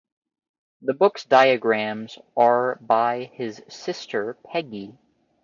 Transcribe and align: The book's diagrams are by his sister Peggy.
The 0.81 0.95
book's 0.95 1.25
diagrams 1.25 2.17
are 2.35 2.79
by 2.81 3.29
his 3.35 3.61
sister 3.67 4.35
Peggy. 4.51 4.97